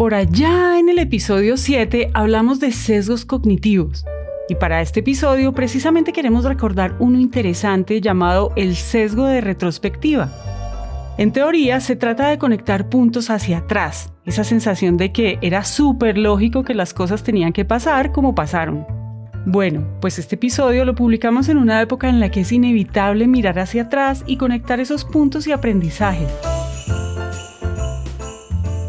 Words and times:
Por 0.00 0.14
allá 0.14 0.78
en 0.78 0.88
el 0.88 0.98
episodio 0.98 1.58
7 1.58 2.12
hablamos 2.14 2.58
de 2.58 2.72
sesgos 2.72 3.26
cognitivos. 3.26 4.06
Y 4.48 4.54
para 4.54 4.80
este 4.80 5.00
episodio 5.00 5.52
precisamente 5.52 6.14
queremos 6.14 6.46
recordar 6.46 6.96
uno 7.00 7.20
interesante 7.20 8.00
llamado 8.00 8.50
el 8.56 8.76
sesgo 8.76 9.26
de 9.26 9.42
retrospectiva. 9.42 10.32
En 11.18 11.32
teoría 11.32 11.80
se 11.80 11.96
trata 11.96 12.30
de 12.30 12.38
conectar 12.38 12.88
puntos 12.88 13.28
hacia 13.28 13.58
atrás, 13.58 14.10
esa 14.24 14.42
sensación 14.42 14.96
de 14.96 15.12
que 15.12 15.38
era 15.42 15.64
súper 15.64 16.16
lógico 16.16 16.64
que 16.64 16.72
las 16.72 16.94
cosas 16.94 17.22
tenían 17.22 17.52
que 17.52 17.66
pasar 17.66 18.10
como 18.10 18.34
pasaron. 18.34 18.86
Bueno, 19.44 19.86
pues 20.00 20.18
este 20.18 20.36
episodio 20.36 20.86
lo 20.86 20.94
publicamos 20.94 21.50
en 21.50 21.58
una 21.58 21.78
época 21.82 22.08
en 22.08 22.20
la 22.20 22.30
que 22.30 22.40
es 22.40 22.52
inevitable 22.52 23.26
mirar 23.26 23.58
hacia 23.58 23.82
atrás 23.82 24.24
y 24.26 24.38
conectar 24.38 24.80
esos 24.80 25.04
puntos 25.04 25.46
y 25.46 25.52
aprendizajes 25.52 26.49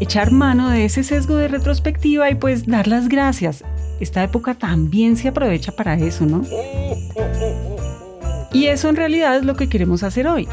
echar 0.02 0.32
mano 0.32 0.68
de 0.68 0.84
ese 0.84 1.04
sesgo 1.04 1.36
de 1.36 1.46
retrospectiva 1.46 2.28
y 2.28 2.34
pues 2.34 2.66
dar 2.66 2.88
las 2.88 3.08
gracias. 3.08 3.64
Esta 4.00 4.22
época 4.24 4.54
también 4.54 5.16
se 5.16 5.28
aprovecha 5.28 5.72
para 5.72 5.94
eso, 5.94 6.26
¿no? 6.26 6.42
Y 8.52 8.66
eso 8.66 8.88
en 8.88 8.96
realidad 8.96 9.36
es 9.36 9.44
lo 9.44 9.54
que 9.54 9.68
queremos 9.68 10.02
hacer 10.02 10.26
hoy. 10.26 10.48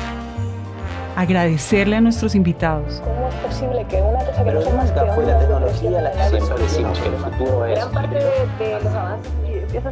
Agradecerle 1.16 1.96
a 1.96 2.02
nuestros 2.02 2.36
invitados. 2.36 3.02
¿Cómo 3.04 3.28
es 3.28 3.36
posible 3.36 3.86
que 3.90 4.02
una 4.02 4.20
cosa 4.20 4.44
que 4.44 4.52
no 4.52 4.62
somos 4.62 5.16
fue 5.16 5.26
la 5.26 5.40
tecnología 5.40 6.02
la 6.02 6.12
que 6.12 6.30
siempre 6.30 6.64
decimos 6.64 7.00
que 7.00 7.08
el 7.08 7.16
futuro 7.16 7.66
es. 7.66 7.80
Gran 7.80 7.92
parte 7.92 8.16
de, 8.16 8.66
de 8.66 8.84
los 8.84 8.94
avances 8.94 9.32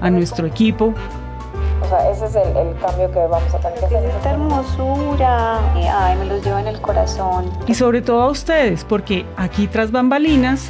A 0.02 0.10
nuestro 0.12 0.46
equipo, 0.46 0.94
O 1.88 1.90
sea, 1.90 2.12
ese 2.12 2.26
es 2.26 2.36
el, 2.36 2.58
el 2.58 2.76
cambio 2.80 3.10
que 3.10 3.20
vamos 3.20 3.54
a 3.54 3.60
tener 3.60 3.80
que 3.80 3.86
hacer. 3.86 4.04
Esta 4.10 4.32
hermosura, 4.32 5.74
ay, 5.74 6.18
me 6.18 6.26
los 6.26 6.44
llevo 6.44 6.58
en 6.58 6.68
el 6.68 6.82
corazón. 6.82 7.50
y 7.66 7.74
sobre 7.76 8.02
todo 8.02 8.24
a 8.24 8.30
ustedes, 8.30 8.84
porque 8.84 9.26
aquí 9.38 9.68
tras 9.68 9.90
bambalinas 9.90 10.70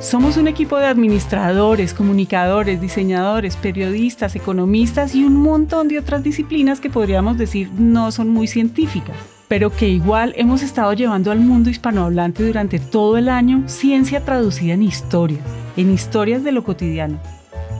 somos 0.00 0.36
un 0.36 0.46
equipo 0.46 0.76
de 0.76 0.84
administradores, 0.84 1.94
comunicadores, 1.94 2.82
diseñadores, 2.82 3.56
periodistas, 3.56 4.36
economistas 4.36 5.14
y 5.14 5.24
un 5.24 5.36
montón 5.36 5.88
de 5.88 5.98
otras 5.98 6.22
disciplinas 6.22 6.80
que 6.80 6.90
podríamos 6.90 7.38
decir 7.38 7.70
no 7.78 8.12
son 8.12 8.28
muy 8.28 8.46
científicas, 8.46 9.16
pero 9.48 9.70
que 9.70 9.88
igual 9.88 10.34
hemos 10.36 10.60
estado 10.62 10.92
llevando 10.92 11.30
al 11.30 11.40
mundo 11.40 11.70
hispanohablante 11.70 12.46
durante 12.46 12.78
todo 12.78 13.16
el 13.16 13.30
año 13.30 13.62
ciencia 13.68 14.22
traducida 14.22 14.74
en 14.74 14.82
historias, 14.82 15.46
en 15.78 15.90
historias 15.90 16.44
de 16.44 16.52
lo 16.52 16.62
cotidiano. 16.62 17.18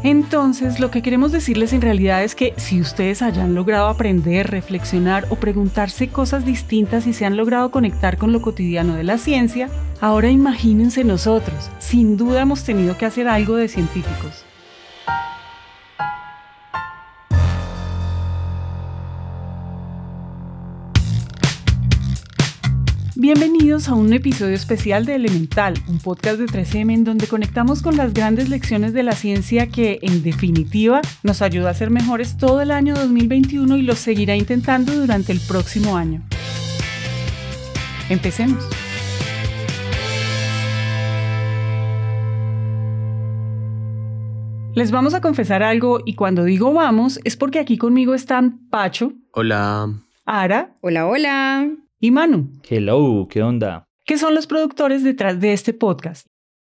Entonces, 0.05 0.81
lo 0.81 0.91
que 0.91 1.01
queremos 1.01 1.33
decirles 1.33 1.73
en 1.73 1.81
realidad 1.81 2.23
es 2.25 2.35
que 2.35 2.53
si 2.59 2.79
ustedes 2.79 3.23
hayan 3.23 3.55
logrado 3.55 3.89
aprender, 3.89 4.51
reflexionar 4.51 5.27
o 5.31 5.37
preguntarse 5.37 6.09
cosas 6.09 6.45
distintas 6.45 7.07
y 7.07 7.15
se 7.15 7.25
han 7.25 7.39
logrado 7.39 7.71
conectar 7.71 8.19
con 8.19 8.31
lo 8.31 8.43
cotidiano 8.43 8.97
de 8.97 9.03
la 9.03 9.17
ciencia, 9.17 9.71
ahora 10.03 10.29
imagínense 10.29 11.05
nosotros. 11.05 11.71
Sin 11.79 12.19
duda 12.19 12.43
hemos 12.43 12.65
tenido 12.65 12.99
que 12.99 13.07
hacer 13.07 13.29
algo 13.29 13.57
de 13.57 13.69
científicos. 13.69 14.45
Bienvenidos 23.25 23.89
a 23.89 23.95
un 23.95 24.13
episodio 24.13 24.55
especial 24.55 25.07
de 25.07 25.15
Elemental, 25.15 25.73
un 25.89 25.99
podcast 25.99 26.39
de 26.39 26.45
3M 26.45 26.93
en 26.93 27.05
donde 27.05 27.27
conectamos 27.27 27.81
con 27.81 27.97
las 27.97 28.13
grandes 28.13 28.51
lecciones 28.51 28.93
de 28.93 29.03
la 29.03 29.13
ciencia 29.13 29.69
que, 29.69 29.99
en 30.03 30.23
definitiva, 30.23 31.01
nos 31.23 31.41
ayuda 31.41 31.71
a 31.71 31.75
ser 31.75 31.89
mejores 31.89 32.37
todo 32.37 32.61
el 32.61 32.71
año 32.71 32.95
2021 32.95 33.79
y 33.79 33.81
lo 33.81 33.95
seguirá 33.95 34.37
intentando 34.37 34.93
durante 34.93 35.33
el 35.33 35.41
próximo 35.41 35.97
año. 35.97 36.21
Empecemos. 38.11 38.63
Les 44.75 44.91
vamos 44.91 45.15
a 45.15 45.23
confesar 45.23 45.63
algo 45.63 46.01
y 46.05 46.15
cuando 46.15 46.45
digo 46.45 46.75
vamos 46.75 47.19
es 47.25 47.39
porque 47.39 47.59
aquí 47.59 47.79
conmigo 47.79 48.13
están 48.13 48.69
Pacho, 48.69 49.15
Hola. 49.31 49.95
Ara 50.27 50.75
Hola, 50.83 51.07
hola. 51.07 51.84
Y 52.01 52.11
Manu. 52.11 52.51
Hello, 52.69 53.27
¿qué 53.29 53.43
onda? 53.43 53.85
que 54.07 54.19
son 54.19 54.35
los 54.35 54.47
productores 54.47 55.03
detrás 55.03 55.41
de 55.41 55.55
este 55.55 55.73
podcast. 55.73 56.27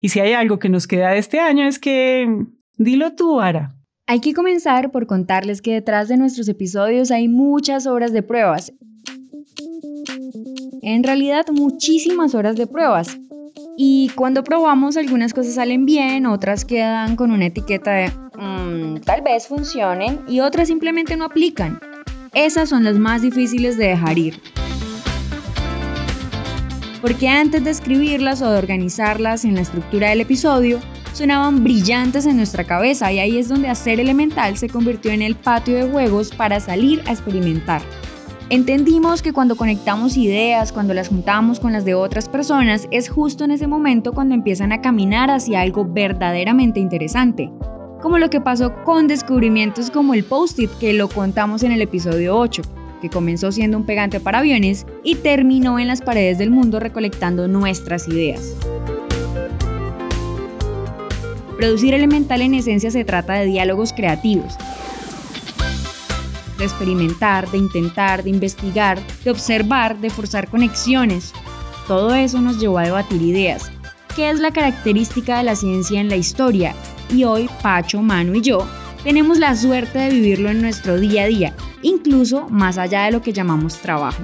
Y 0.00 0.08
si 0.08 0.18
hay 0.18 0.32
algo 0.32 0.58
que 0.58 0.70
nos 0.70 0.86
queda 0.86 1.10
de 1.10 1.18
este 1.18 1.40
año 1.40 1.66
es 1.66 1.78
que... 1.78 2.26
Dilo 2.78 3.14
tú, 3.16 3.38
Ara. 3.40 3.76
Hay 4.06 4.20
que 4.20 4.32
comenzar 4.32 4.90
por 4.90 5.06
contarles 5.06 5.60
que 5.60 5.74
detrás 5.74 6.08
de 6.08 6.16
nuestros 6.16 6.48
episodios 6.48 7.10
hay 7.10 7.28
muchas 7.28 7.86
horas 7.86 8.14
de 8.14 8.22
pruebas. 8.22 8.72
En 10.80 11.02
realidad, 11.04 11.44
muchísimas 11.52 12.34
horas 12.34 12.56
de 12.56 12.66
pruebas. 12.66 13.18
Y 13.76 14.10
cuando 14.14 14.42
probamos, 14.42 14.96
algunas 14.96 15.34
cosas 15.34 15.56
salen 15.56 15.84
bien, 15.84 16.24
otras 16.24 16.64
quedan 16.64 17.14
con 17.14 17.30
una 17.30 17.46
etiqueta 17.46 17.90
de 17.92 18.08
"Mm, 18.38 19.00
tal 19.04 19.20
vez 19.20 19.48
funcionen 19.48 20.20
y 20.28 20.40
otras 20.40 20.68
simplemente 20.68 21.14
no 21.16 21.26
aplican. 21.26 21.78
Esas 22.32 22.70
son 22.70 22.84
las 22.84 22.98
más 22.98 23.20
difíciles 23.20 23.76
de 23.76 23.88
dejar 23.88 24.16
ir. 24.18 24.40
Porque 27.08 27.26
antes 27.26 27.64
de 27.64 27.70
escribirlas 27.70 28.42
o 28.42 28.50
de 28.50 28.58
organizarlas 28.58 29.46
en 29.46 29.54
la 29.54 29.62
estructura 29.62 30.10
del 30.10 30.20
episodio, 30.20 30.78
sonaban 31.14 31.64
brillantes 31.64 32.26
en 32.26 32.36
nuestra 32.36 32.64
cabeza 32.64 33.10
y 33.10 33.18
ahí 33.18 33.38
es 33.38 33.48
donde 33.48 33.70
hacer 33.70 33.98
elemental 33.98 34.58
se 34.58 34.68
convirtió 34.68 35.10
en 35.12 35.22
el 35.22 35.34
patio 35.34 35.76
de 35.76 35.90
juegos 35.90 36.30
para 36.34 36.60
salir 36.60 37.02
a 37.06 37.12
experimentar. 37.12 37.80
Entendimos 38.50 39.22
que 39.22 39.32
cuando 39.32 39.56
conectamos 39.56 40.18
ideas, 40.18 40.70
cuando 40.70 40.92
las 40.92 41.08
juntamos 41.08 41.60
con 41.60 41.72
las 41.72 41.86
de 41.86 41.94
otras 41.94 42.28
personas, 42.28 42.86
es 42.90 43.08
justo 43.08 43.44
en 43.44 43.52
ese 43.52 43.66
momento 43.66 44.12
cuando 44.12 44.34
empiezan 44.34 44.72
a 44.72 44.82
caminar 44.82 45.30
hacia 45.30 45.62
algo 45.62 45.86
verdaderamente 45.86 46.78
interesante. 46.78 47.50
Como 48.02 48.18
lo 48.18 48.28
que 48.28 48.42
pasó 48.42 48.74
con 48.84 49.06
descubrimientos 49.06 49.90
como 49.90 50.12
el 50.12 50.24
post-it 50.24 50.70
que 50.78 50.92
lo 50.92 51.08
contamos 51.08 51.62
en 51.62 51.72
el 51.72 51.80
episodio 51.80 52.36
8, 52.36 52.60
que 53.00 53.10
comenzó 53.10 53.52
siendo 53.52 53.76
un 53.76 53.84
pegante 53.84 54.20
para 54.20 54.38
aviones 54.38 54.86
y 55.02 55.16
terminó 55.16 55.78
en 55.78 55.88
las 55.88 56.02
paredes 56.02 56.38
del 56.38 56.50
mundo 56.50 56.80
recolectando 56.80 57.48
nuestras 57.48 58.08
ideas. 58.08 58.54
Producir 61.56 61.94
elemental 61.94 62.40
en 62.40 62.54
esencia 62.54 62.90
se 62.90 63.04
trata 63.04 63.34
de 63.34 63.46
diálogos 63.46 63.92
creativos, 63.92 64.56
de 66.56 66.64
experimentar, 66.64 67.50
de 67.50 67.58
intentar, 67.58 68.22
de 68.22 68.30
investigar, 68.30 69.00
de 69.24 69.30
observar, 69.30 69.98
de 69.98 70.10
forzar 70.10 70.48
conexiones. 70.48 71.32
Todo 71.86 72.14
eso 72.14 72.40
nos 72.40 72.60
llevó 72.60 72.78
a 72.78 72.84
debatir 72.84 73.22
ideas. 73.22 73.70
¿Qué 74.14 74.30
es 74.30 74.40
la 74.40 74.50
característica 74.50 75.38
de 75.38 75.44
la 75.44 75.56
ciencia 75.56 76.00
en 76.00 76.08
la 76.08 76.16
historia? 76.16 76.74
Y 77.12 77.24
hoy 77.24 77.48
Pacho, 77.62 78.02
Manu 78.02 78.34
y 78.34 78.40
yo 78.42 78.66
tenemos 79.04 79.38
la 79.38 79.54
suerte 79.56 79.98
de 79.98 80.10
vivirlo 80.10 80.50
en 80.50 80.60
nuestro 80.60 80.98
día 80.98 81.22
a 81.22 81.26
día, 81.26 81.54
incluso 81.82 82.48
más 82.48 82.78
allá 82.78 83.04
de 83.04 83.12
lo 83.12 83.22
que 83.22 83.32
llamamos 83.32 83.78
trabajo. 83.78 84.22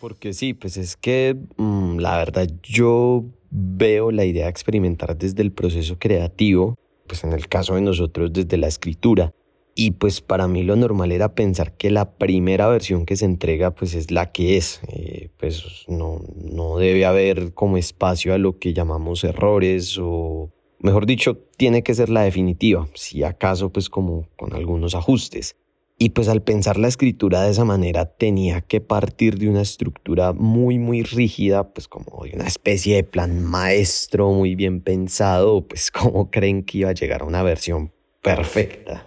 Porque 0.00 0.34
sí, 0.34 0.52
pues 0.52 0.76
es 0.76 0.96
que 0.96 1.36
mm, 1.56 1.98
la 1.98 2.18
verdad 2.18 2.48
yo 2.62 3.24
veo 3.50 4.10
la 4.10 4.24
idea 4.24 4.44
de 4.44 4.50
experimentar 4.50 5.16
desde 5.16 5.42
el 5.42 5.52
proceso 5.52 5.98
creativo, 5.98 6.76
pues 7.06 7.24
en 7.24 7.32
el 7.32 7.48
caso 7.48 7.74
de 7.74 7.80
nosotros 7.80 8.32
desde 8.32 8.56
la 8.56 8.66
escritura. 8.66 9.32
Y 9.76 9.92
pues 9.92 10.20
para 10.20 10.46
mí 10.46 10.62
lo 10.62 10.76
normal 10.76 11.10
era 11.10 11.34
pensar 11.34 11.76
que 11.76 11.90
la 11.90 12.16
primera 12.16 12.68
versión 12.68 13.06
que 13.06 13.16
se 13.16 13.24
entrega 13.24 13.72
pues 13.72 13.94
es 13.94 14.10
la 14.10 14.30
que 14.30 14.56
es. 14.56 14.80
Eh, 14.88 15.30
pues 15.38 15.84
no, 15.88 16.20
no 16.36 16.76
debe 16.78 17.06
haber 17.06 17.54
como 17.54 17.76
espacio 17.76 18.34
a 18.34 18.38
lo 18.38 18.58
que 18.58 18.72
llamamos 18.72 19.24
errores 19.24 19.98
o 20.00 20.52
mejor 20.84 21.06
dicho, 21.06 21.38
tiene 21.56 21.82
que 21.82 21.94
ser 21.94 22.10
la 22.10 22.22
definitiva, 22.22 22.86
si 22.92 23.24
acaso 23.24 23.70
pues 23.70 23.88
como 23.88 24.28
con 24.36 24.52
algunos 24.52 24.94
ajustes. 24.94 25.56
Y 25.96 26.10
pues 26.10 26.28
al 26.28 26.42
pensar 26.42 26.76
la 26.76 26.88
escritura 26.88 27.42
de 27.42 27.52
esa 27.52 27.64
manera 27.64 28.04
tenía 28.04 28.60
que 28.60 28.80
partir 28.80 29.38
de 29.38 29.48
una 29.48 29.62
estructura 29.62 30.32
muy 30.34 30.78
muy 30.78 31.02
rígida, 31.02 31.72
pues 31.72 31.88
como 31.88 32.24
de 32.24 32.32
una 32.34 32.44
especie 32.44 32.96
de 32.96 33.04
plan 33.04 33.42
maestro 33.42 34.30
muy 34.32 34.56
bien 34.56 34.82
pensado, 34.82 35.66
pues 35.66 35.90
como 35.90 36.30
creen 36.30 36.62
que 36.62 36.78
iba 36.78 36.90
a 36.90 36.94
llegar 36.94 37.22
a 37.22 37.24
una 37.24 37.42
versión 37.42 37.90
perfecta. 38.20 39.06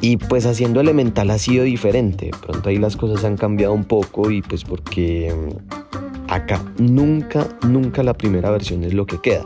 Y 0.00 0.18
pues 0.18 0.46
haciendo 0.46 0.80
elemental 0.80 1.30
ha 1.30 1.38
sido 1.38 1.64
diferente, 1.64 2.30
pronto 2.40 2.68
ahí 2.68 2.76
las 2.76 2.96
cosas 2.96 3.24
han 3.24 3.36
cambiado 3.36 3.72
un 3.72 3.84
poco 3.84 4.30
y 4.30 4.40
pues 4.40 4.62
porque 4.62 5.34
mm, 5.34 5.85
acá 6.28 6.62
nunca, 6.78 7.48
nunca 7.66 8.02
la 8.02 8.14
primera 8.14 8.50
versión 8.50 8.84
es 8.84 8.94
lo 8.94 9.06
que 9.06 9.20
queda. 9.20 9.44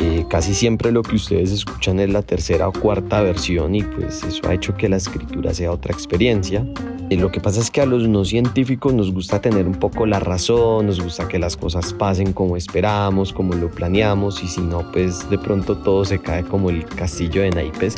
Eh, 0.00 0.26
casi 0.28 0.52
siempre 0.52 0.90
lo 0.90 1.02
que 1.02 1.14
ustedes 1.14 1.52
escuchan 1.52 2.00
es 2.00 2.10
la 2.10 2.22
tercera 2.22 2.68
o 2.68 2.72
cuarta 2.72 3.22
versión 3.22 3.74
y 3.74 3.82
pues 3.82 4.24
eso 4.24 4.48
ha 4.48 4.54
hecho 4.54 4.74
que 4.74 4.88
la 4.88 4.96
escritura 4.96 5.54
sea 5.54 5.70
otra 5.70 5.92
experiencia. 5.92 6.66
Eh, 7.08 7.16
lo 7.16 7.30
que 7.30 7.40
pasa 7.40 7.60
es 7.60 7.70
que 7.70 7.80
a 7.80 7.86
los 7.86 8.08
no 8.08 8.24
científicos 8.24 8.94
nos 8.94 9.12
gusta 9.12 9.40
tener 9.40 9.66
un 9.66 9.74
poco 9.74 10.06
la 10.06 10.18
razón, 10.18 10.86
nos 10.86 11.00
gusta 11.00 11.28
que 11.28 11.38
las 11.38 11.56
cosas 11.56 11.92
pasen 11.92 12.32
como 12.32 12.56
esperamos, 12.56 13.32
como 13.32 13.54
lo 13.54 13.70
planeamos 13.70 14.42
y 14.42 14.48
si 14.48 14.60
no 14.60 14.90
pues 14.90 15.28
de 15.30 15.38
pronto 15.38 15.78
todo 15.78 16.04
se 16.04 16.18
cae 16.18 16.42
como 16.42 16.70
el 16.70 16.84
castillo 16.84 17.42
de 17.42 17.50
naipes. 17.50 17.96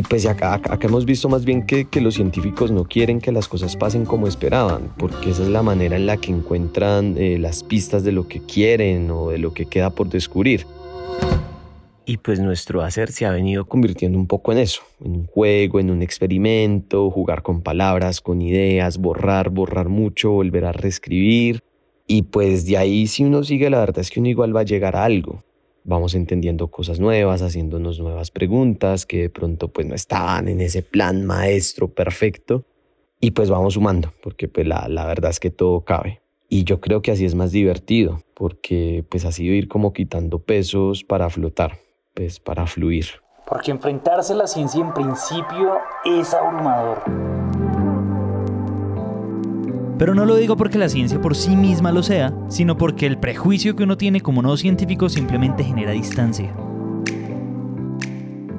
Y 0.00 0.02
pues 0.02 0.24
acá, 0.24 0.58
hemos 0.80 1.04
visto 1.04 1.28
más 1.28 1.44
bien 1.44 1.66
que, 1.66 1.84
que, 1.84 2.00
los 2.00 2.14
científicos 2.14 2.70
no 2.70 2.84
quieren 2.84 3.20
que 3.20 3.32
las 3.32 3.48
cosas 3.48 3.76
pasen 3.76 4.06
como 4.06 4.28
esperaban, 4.28 4.94
porque 4.96 5.28
esa 5.28 5.42
es 5.42 5.50
la 5.50 5.62
manera 5.62 5.94
en 5.94 6.06
la 6.06 6.16
que 6.16 6.32
encuentran 6.32 7.18
eh, 7.18 7.36
las 7.38 7.62
pistas 7.62 8.02
de 8.02 8.10
lo 8.10 8.26
que 8.26 8.40
quieren 8.40 9.10
o 9.10 9.28
de 9.28 9.36
lo 9.36 9.52
que 9.52 9.66
queda 9.66 9.90
por 9.90 10.08
descubrir. 10.08 10.64
Y 12.06 12.16
pues 12.16 12.40
nuestro 12.40 12.80
hacer 12.80 13.12
se 13.12 13.26
ha 13.26 13.30
venido 13.30 13.66
convirtiendo 13.66 14.16
un 14.16 14.26
poco 14.26 14.52
en 14.52 14.58
eso, 14.60 14.80
en 15.04 15.16
un 15.16 15.26
juego, 15.26 15.80
en 15.80 15.90
un 15.90 16.00
experimento, 16.00 17.10
jugar 17.10 17.42
con 17.42 17.60
palabras, 17.60 18.22
con 18.22 18.40
ideas, 18.40 18.96
borrar, 18.96 19.50
borrar 19.50 19.90
mucho, 19.90 20.30
volver 20.30 20.64
a 20.64 20.72
reescribir. 20.72 21.60
Y 22.06 22.22
pues 22.22 22.64
de 22.64 22.78
ahí 22.78 23.06
si 23.06 23.22
uno 23.22 23.44
sigue, 23.44 23.68
la 23.68 23.80
verdad 23.80 23.98
es 23.98 24.10
que 24.10 24.20
uno 24.20 24.30
igual 24.30 24.56
va 24.56 24.60
a 24.60 24.64
llegar 24.64 24.96
a 24.96 25.04
algo 25.04 25.42
vamos 25.84 26.14
entendiendo 26.14 26.68
cosas 26.68 27.00
nuevas, 27.00 27.42
haciéndonos 27.42 27.98
nuevas 27.98 28.30
preguntas 28.30 29.06
que 29.06 29.22
de 29.22 29.30
pronto 29.30 29.68
pues 29.68 29.86
no 29.86 29.94
estaban 29.94 30.48
en 30.48 30.60
ese 30.60 30.82
plan 30.82 31.24
maestro 31.24 31.88
perfecto 31.88 32.64
y 33.20 33.32
pues 33.32 33.50
vamos 33.50 33.74
sumando, 33.74 34.12
porque 34.22 34.48
pues 34.48 34.66
la, 34.66 34.88
la 34.88 35.06
verdad 35.06 35.30
es 35.30 35.40
que 35.40 35.50
todo 35.50 35.82
cabe. 35.82 36.20
Y 36.48 36.64
yo 36.64 36.80
creo 36.80 37.00
que 37.00 37.12
así 37.12 37.24
es 37.24 37.34
más 37.34 37.52
divertido, 37.52 38.22
porque 38.34 39.04
pues 39.08 39.24
así 39.24 39.44
ir 39.44 39.68
como 39.68 39.92
quitando 39.92 40.40
pesos 40.40 41.04
para 41.04 41.30
flotar, 41.30 41.78
pues 42.14 42.40
para 42.40 42.66
fluir. 42.66 43.06
Porque 43.46 43.70
enfrentarse 43.70 44.32
a 44.32 44.36
la 44.36 44.46
ciencia 44.46 44.80
en 44.80 44.92
principio 44.92 45.74
es 46.04 46.34
abrumador. 46.34 47.39
Pero 50.00 50.14
no 50.14 50.24
lo 50.24 50.36
digo 50.36 50.56
porque 50.56 50.78
la 50.78 50.88
ciencia 50.88 51.20
por 51.20 51.36
sí 51.36 51.54
misma 51.54 51.92
lo 51.92 52.02
sea, 52.02 52.32
sino 52.48 52.78
porque 52.78 53.04
el 53.04 53.18
prejuicio 53.18 53.76
que 53.76 53.82
uno 53.82 53.98
tiene 53.98 54.22
como 54.22 54.40
no 54.40 54.56
científico 54.56 55.10
simplemente 55.10 55.62
genera 55.62 55.92
distancia. 55.92 56.54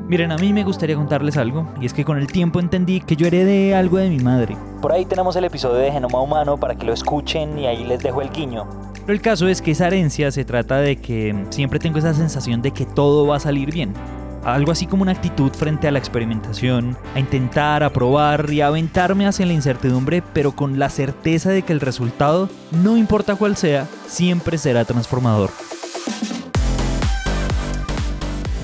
Miren, 0.07 0.31
a 0.31 0.37
mí 0.37 0.53
me 0.53 0.63
gustaría 0.63 0.95
contarles 0.95 1.37
algo, 1.37 1.67
y 1.81 1.87
es 1.87 1.93
que 1.95 2.05
con 2.05 2.19
el 2.19 2.27
tiempo 2.27 2.59
entendí 2.59 3.01
que 3.01 3.15
yo 3.15 3.25
heredé 3.25 3.73
algo 3.73 3.97
de 3.97 4.09
mi 4.09 4.19
madre. 4.19 4.55
Por 4.83 4.91
ahí 4.91 5.03
tenemos 5.05 5.35
el 5.35 5.45
episodio 5.45 5.77
de 5.77 5.91
Genoma 5.91 6.21
Humano 6.21 6.57
para 6.57 6.75
que 6.75 6.85
lo 6.85 6.93
escuchen 6.93 7.57
y 7.57 7.65
ahí 7.65 7.85
les 7.85 8.03
dejo 8.03 8.21
el 8.21 8.29
guiño. 8.29 8.67
Pero 8.93 9.13
el 9.13 9.21
caso 9.21 9.47
es 9.47 9.63
que 9.63 9.71
esa 9.71 9.87
herencia 9.87 10.29
se 10.29 10.45
trata 10.45 10.77
de 10.77 10.97
que 10.97 11.47
siempre 11.49 11.79
tengo 11.79 11.97
esa 11.97 12.13
sensación 12.13 12.61
de 12.61 12.69
que 12.69 12.85
todo 12.85 13.25
va 13.25 13.37
a 13.37 13.39
salir 13.39 13.73
bien 13.73 13.95
algo 14.43 14.71
así 14.71 14.87
como 14.87 15.03
una 15.03 15.11
actitud 15.11 15.51
frente 15.51 15.87
a 15.87 15.91
la 15.91 15.99
experimentación, 15.99 16.97
a 17.15 17.19
intentar, 17.19 17.83
a 17.83 17.91
probar 17.91 18.51
y 18.51 18.61
a 18.61 18.67
aventarme 18.67 19.27
hacia 19.27 19.45
la 19.45 19.53
incertidumbre, 19.53 20.23
pero 20.33 20.51
con 20.53 20.79
la 20.79 20.89
certeza 20.89 21.49
de 21.49 21.61
que 21.61 21.73
el 21.73 21.79
resultado, 21.79 22.49
no 22.71 22.97
importa 22.97 23.35
cuál 23.35 23.57
sea, 23.57 23.87
siempre 24.07 24.57
será 24.57 24.85
transformador. 24.85 25.49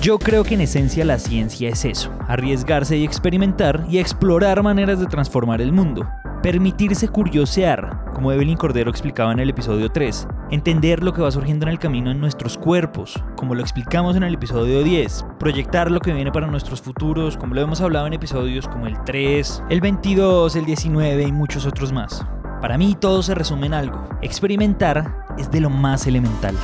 Yo 0.00 0.18
creo 0.18 0.44
que 0.44 0.54
en 0.54 0.60
esencia 0.60 1.04
la 1.04 1.18
ciencia 1.18 1.68
es 1.68 1.84
eso, 1.84 2.12
arriesgarse 2.28 2.96
y 2.96 3.04
experimentar 3.04 3.84
y 3.90 3.98
explorar 3.98 4.62
maneras 4.62 5.00
de 5.00 5.06
transformar 5.06 5.60
el 5.60 5.72
mundo. 5.72 6.08
Permitirse 6.40 7.08
curiosear, 7.08 8.04
como 8.14 8.30
Evelyn 8.30 8.56
Cordero 8.56 8.90
explicaba 8.90 9.32
en 9.32 9.40
el 9.40 9.50
episodio 9.50 9.90
3. 9.90 10.28
Entender 10.50 11.04
lo 11.04 11.12
que 11.12 11.20
va 11.20 11.30
surgiendo 11.30 11.66
en 11.66 11.72
el 11.72 11.78
camino 11.78 12.10
en 12.10 12.20
nuestros 12.20 12.56
cuerpos, 12.56 13.22
como 13.36 13.54
lo 13.54 13.60
explicamos 13.60 14.16
en 14.16 14.22
el 14.22 14.32
episodio 14.32 14.82
10. 14.82 15.26
Proyectar 15.38 15.90
lo 15.90 16.00
que 16.00 16.14
viene 16.14 16.32
para 16.32 16.46
nuestros 16.46 16.80
futuros, 16.80 17.36
como 17.36 17.54
lo 17.54 17.60
hemos 17.60 17.82
hablado 17.82 18.06
en 18.06 18.14
episodios 18.14 18.66
como 18.66 18.86
el 18.86 18.96
3, 19.04 19.64
el 19.68 19.82
22, 19.82 20.56
el 20.56 20.64
19 20.64 21.22
y 21.22 21.32
muchos 21.32 21.66
otros 21.66 21.92
más. 21.92 22.24
Para 22.62 22.78
mí 22.78 22.96
todo 22.98 23.22
se 23.22 23.34
resume 23.34 23.66
en 23.66 23.74
algo. 23.74 24.08
Experimentar 24.22 25.26
es 25.36 25.50
de 25.50 25.60
lo 25.60 25.68
más 25.68 26.06
elemental. 26.06 26.56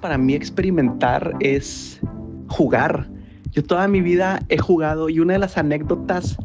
Para 0.00 0.16
mí 0.16 0.32
experimentar 0.32 1.34
es 1.40 2.00
jugar 2.48 3.06
yo 3.52 3.64
toda 3.64 3.88
mi 3.88 4.00
vida 4.00 4.40
he 4.48 4.58
jugado 4.58 5.08
y 5.08 5.18
una 5.18 5.32
de 5.32 5.40
las 5.40 5.58
anécdotas 5.58 6.36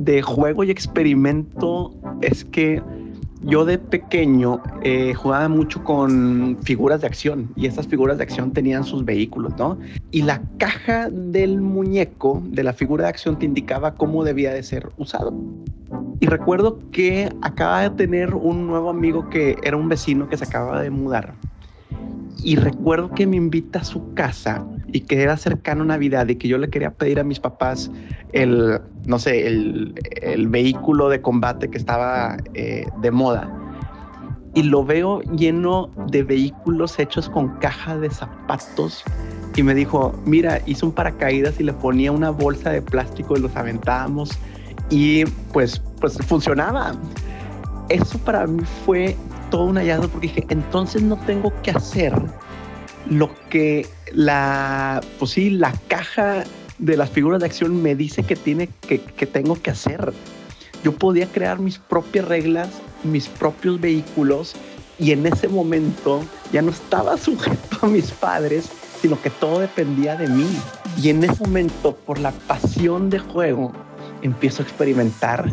de 0.00 0.22
juego 0.22 0.64
y 0.64 0.70
experimento 0.70 1.94
es 2.22 2.44
que 2.46 2.82
yo 3.42 3.64
de 3.64 3.78
pequeño 3.78 4.62
eh, 4.82 5.14
jugaba 5.14 5.48
mucho 5.48 5.82
con 5.84 6.58
figuras 6.62 7.02
de 7.02 7.06
acción 7.06 7.50
y 7.54 7.66
estas 7.66 7.86
figuras 7.86 8.16
de 8.18 8.24
acción 8.24 8.52
tenían 8.52 8.84
sus 8.84 9.04
vehículos, 9.04 9.54
¿no? 9.58 9.78
Y 10.10 10.22
la 10.22 10.42
caja 10.58 11.10
del 11.10 11.60
muñeco 11.60 12.42
de 12.46 12.64
la 12.64 12.72
figura 12.72 13.04
de 13.04 13.10
acción 13.10 13.38
te 13.38 13.46
indicaba 13.46 13.94
cómo 13.94 14.24
debía 14.24 14.52
de 14.52 14.62
ser 14.62 14.90
usado. 14.96 15.34
Y 16.18 16.26
recuerdo 16.26 16.78
que 16.92 17.30
acaba 17.42 17.82
de 17.82 17.90
tener 17.90 18.34
un 18.34 18.66
nuevo 18.66 18.90
amigo 18.90 19.28
que 19.28 19.56
era 19.62 19.76
un 19.76 19.88
vecino 19.88 20.28
que 20.28 20.36
se 20.36 20.44
acaba 20.44 20.80
de 20.82 20.90
mudar 20.90 21.34
y 22.42 22.56
recuerdo 22.56 23.10
que 23.10 23.26
me 23.26 23.36
invita 23.36 23.80
a 23.80 23.84
su 23.84 24.14
casa 24.14 24.64
y 24.92 25.00
que 25.00 25.22
era 25.22 25.36
cercano 25.36 25.82
a 25.82 25.86
Navidad 25.86 26.28
y 26.28 26.36
que 26.36 26.48
yo 26.48 26.58
le 26.58 26.68
quería 26.68 26.90
pedir 26.90 27.20
a 27.20 27.24
mis 27.24 27.40
papás 27.40 27.90
el, 28.32 28.80
no 29.06 29.18
sé, 29.18 29.46
el, 29.46 29.94
vehículo 30.48 31.08
de 31.08 31.20
combate 31.20 31.70
que 31.70 31.78
estaba 31.78 32.36
eh, 32.54 32.86
de 33.00 33.10
moda. 33.10 33.56
Y 34.54 34.64
lo 34.64 34.84
veo 34.84 35.20
lleno 35.22 35.90
de 36.08 36.24
vehículos 36.24 36.98
hechos 36.98 37.28
con 37.28 37.56
caja 37.58 37.96
de 37.98 38.10
zapatos. 38.10 39.04
Y 39.54 39.62
me 39.62 39.74
dijo, 39.74 40.12
mira, 40.24 40.60
hice 40.66 40.86
un 40.86 40.92
paracaídas 40.92 41.60
y 41.60 41.64
le 41.64 41.72
ponía 41.72 42.10
una 42.10 42.30
bolsa 42.30 42.70
de 42.70 42.82
plástico 42.82 43.36
y 43.36 43.40
los 43.40 43.54
aventábamos. 43.54 44.30
Y 44.90 45.24
pues, 45.52 45.80
pues 46.00 46.18
funcionaba. 46.26 46.94
Eso 47.88 48.18
para 48.18 48.46
mí 48.46 48.62
fue 48.84 49.16
todo 49.50 49.64
un 49.64 49.76
hallazgo 49.76 50.08
porque 50.08 50.28
dije, 50.28 50.46
entonces 50.48 51.02
no 51.02 51.16
tengo 51.26 51.52
que 51.62 51.72
hacer 51.72 52.12
lo 53.08 53.30
que 53.48 53.86
la, 54.12 55.00
pues 55.18 55.32
sí, 55.32 55.50
la 55.50 55.72
caja 55.88 56.44
de 56.78 56.96
las 56.96 57.10
figuras 57.10 57.40
de 57.40 57.46
acción 57.46 57.82
me 57.82 57.94
dice 57.94 58.22
que, 58.22 58.36
tiene, 58.36 58.68
que, 58.86 59.00
que 59.00 59.26
tengo 59.26 59.60
que 59.60 59.70
hacer. 59.70 60.12
Yo 60.82 60.92
podía 60.92 61.26
crear 61.26 61.58
mis 61.58 61.78
propias 61.78 62.26
reglas, 62.26 62.68
mis 63.04 63.28
propios 63.28 63.80
vehículos 63.80 64.54
y 64.98 65.12
en 65.12 65.26
ese 65.26 65.48
momento 65.48 66.22
ya 66.52 66.62
no 66.62 66.70
estaba 66.70 67.16
sujeto 67.16 67.78
a 67.82 67.86
mis 67.86 68.10
padres, 68.10 68.70
sino 69.00 69.20
que 69.20 69.30
todo 69.30 69.60
dependía 69.60 70.16
de 70.16 70.28
mí. 70.28 70.46
Y 71.00 71.08
en 71.08 71.24
ese 71.24 71.42
momento, 71.42 71.96
por 71.96 72.18
la 72.18 72.32
pasión 72.32 73.08
de 73.08 73.18
juego, 73.18 73.72
empiezo 74.22 74.62
a 74.62 74.66
experimentar. 74.66 75.52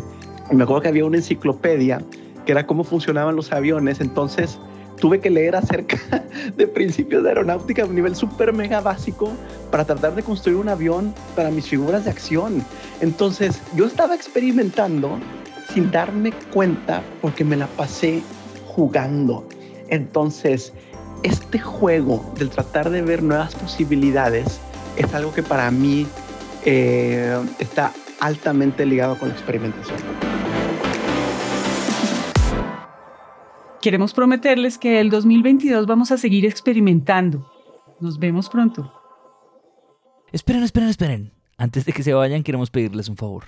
Y 0.50 0.54
me 0.54 0.64
acuerdo 0.64 0.82
que 0.82 0.88
había 0.88 1.04
una 1.04 1.16
enciclopedia 1.16 2.02
que 2.44 2.52
era 2.52 2.66
cómo 2.66 2.84
funcionaban 2.84 3.36
los 3.36 3.52
aviones. 3.52 4.00
Entonces 4.00 4.58
tuve 4.98 5.20
que 5.20 5.30
leer 5.30 5.56
acerca 5.56 5.98
de 6.56 6.66
principios 6.66 7.22
de 7.22 7.30
aeronáutica 7.30 7.82
a 7.82 7.86
un 7.86 7.94
nivel 7.94 8.14
súper 8.14 8.52
mega 8.52 8.80
básico 8.80 9.32
para 9.70 9.84
tratar 9.84 10.14
de 10.14 10.22
construir 10.22 10.58
un 10.58 10.68
avión 10.68 11.14
para 11.34 11.50
mis 11.50 11.66
figuras 11.66 12.04
de 12.04 12.10
acción. 12.10 12.64
Entonces 13.00 13.60
yo 13.76 13.86
estaba 13.86 14.14
experimentando 14.14 15.18
sin 15.72 15.90
darme 15.90 16.32
cuenta 16.52 17.02
porque 17.20 17.44
me 17.44 17.56
la 17.56 17.66
pasé 17.66 18.22
jugando. 18.66 19.46
Entonces, 19.88 20.72
este 21.22 21.58
juego 21.58 22.24
del 22.38 22.50
tratar 22.50 22.90
de 22.90 23.02
ver 23.02 23.22
nuevas 23.22 23.54
posibilidades 23.54 24.60
es 24.96 25.14
algo 25.14 25.32
que 25.32 25.42
para 25.42 25.70
mí 25.70 26.06
eh, 26.64 27.38
está 27.58 27.92
altamente 28.20 28.84
ligado 28.86 29.18
con 29.18 29.28
la 29.28 29.34
experimentación. 29.34 30.27
Queremos 33.80 34.12
prometerles 34.12 34.76
que 34.76 35.00
el 35.00 35.08
2022 35.08 35.86
vamos 35.86 36.10
a 36.10 36.18
seguir 36.18 36.44
experimentando. 36.44 37.48
Nos 38.00 38.18
vemos 38.18 38.48
pronto. 38.48 38.92
Esperen, 40.32 40.64
esperen, 40.64 40.88
esperen. 40.88 41.32
Antes 41.56 41.84
de 41.84 41.92
que 41.92 42.02
se 42.02 42.12
vayan, 42.12 42.42
queremos 42.42 42.70
pedirles 42.70 43.08
un 43.08 43.16
favor. 43.16 43.44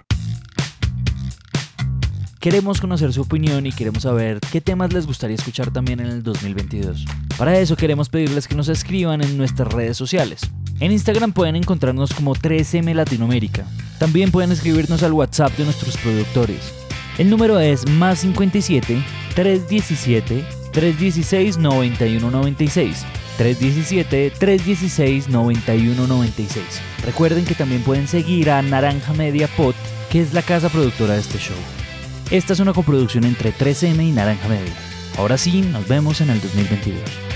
Queremos 2.38 2.80
conocer 2.80 3.12
su 3.12 3.22
opinión 3.22 3.66
y 3.66 3.72
queremos 3.72 4.04
saber 4.04 4.38
qué 4.52 4.60
temas 4.60 4.92
les 4.92 5.06
gustaría 5.06 5.34
escuchar 5.34 5.72
también 5.72 6.00
en 6.00 6.06
el 6.06 6.22
2022. 6.22 7.04
Para 7.36 7.58
eso 7.58 7.76
queremos 7.76 8.08
pedirles 8.08 8.46
que 8.48 8.54
nos 8.54 8.68
escriban 8.68 9.20
en 9.22 9.36
nuestras 9.36 9.72
redes 9.72 9.96
sociales. 9.96 10.48
En 10.78 10.92
Instagram 10.92 11.32
pueden 11.32 11.56
encontrarnos 11.56 12.14
como 12.14 12.34
3M 12.34 12.94
Latinoamérica. 12.94 13.66
También 13.98 14.30
pueden 14.30 14.52
escribirnos 14.52 15.02
al 15.02 15.12
WhatsApp 15.12 15.54
de 15.58 15.64
nuestros 15.64 15.96
productores. 15.98 16.79
El 17.20 17.28
número 17.28 17.60
es 17.60 17.86
más 17.86 18.20
57 18.20 19.04
317 19.34 20.42
316 20.72 21.58
9196. 21.58 23.04
317 23.36 24.30
316 24.30 25.28
9196. 25.28 26.64
Recuerden 27.04 27.44
que 27.44 27.54
también 27.54 27.82
pueden 27.82 28.08
seguir 28.08 28.50
a 28.50 28.62
Naranja 28.62 29.12
Media 29.12 29.48
Pot, 29.48 29.76
que 30.10 30.22
es 30.22 30.32
la 30.32 30.40
casa 30.40 30.70
productora 30.70 31.12
de 31.12 31.20
este 31.20 31.36
show. 31.36 31.58
Esta 32.30 32.54
es 32.54 32.60
una 32.60 32.72
coproducción 32.72 33.24
entre 33.24 33.52
3M 33.52 34.02
y 34.02 34.12
Naranja 34.12 34.48
Media. 34.48 34.72
Ahora 35.18 35.36
sí, 35.36 35.60
nos 35.60 35.86
vemos 35.86 36.22
en 36.22 36.30
el 36.30 36.40
2022. 36.40 37.29